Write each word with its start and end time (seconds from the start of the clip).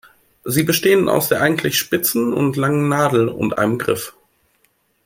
Sie 0.45 0.63
bestehen 0.63 1.07
aus 1.07 1.29
der 1.29 1.41
eigentlichen, 1.41 1.77
spitzen 1.77 2.33
und 2.33 2.55
langen 2.57 2.89
Nadel 2.89 3.29
und 3.29 3.59
einem 3.59 3.77
Griff. 3.77 4.15